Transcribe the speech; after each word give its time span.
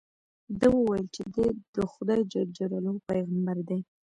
ده 0.59 0.67
وویل 0.75 1.05
چې 1.15 1.21
دې 1.35 1.47
د 1.75 1.77
خدای 1.91 2.21
جل 2.31 2.47
جلاله 2.57 2.91
پیغمبر 3.09 3.57
دی. 3.67 3.79